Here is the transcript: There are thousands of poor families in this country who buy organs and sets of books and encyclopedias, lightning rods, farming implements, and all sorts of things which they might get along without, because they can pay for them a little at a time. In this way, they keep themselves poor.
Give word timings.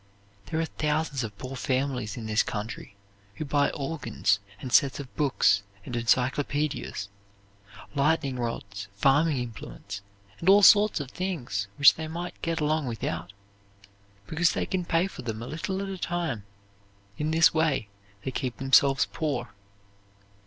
There 0.47 0.59
are 0.59 0.65
thousands 0.65 1.23
of 1.23 1.37
poor 1.37 1.55
families 1.55 2.17
in 2.17 2.25
this 2.25 2.41
country 2.41 2.95
who 3.35 3.45
buy 3.45 3.69
organs 3.69 4.39
and 4.59 4.73
sets 4.73 4.99
of 4.99 5.15
books 5.15 5.61
and 5.85 5.95
encyclopedias, 5.95 7.07
lightning 7.93 8.37
rods, 8.39 8.87
farming 8.95 9.37
implements, 9.37 10.01
and 10.39 10.49
all 10.49 10.63
sorts 10.63 10.99
of 10.99 11.11
things 11.11 11.67
which 11.75 11.93
they 11.93 12.07
might 12.07 12.41
get 12.41 12.59
along 12.59 12.87
without, 12.87 13.31
because 14.25 14.53
they 14.53 14.65
can 14.65 14.85
pay 14.85 15.05
for 15.05 15.21
them 15.21 15.43
a 15.43 15.47
little 15.47 15.79
at 15.83 15.89
a 15.89 15.99
time. 15.99 16.45
In 17.19 17.29
this 17.29 17.53
way, 17.53 17.87
they 18.23 18.31
keep 18.31 18.57
themselves 18.57 19.05
poor. 19.05 19.49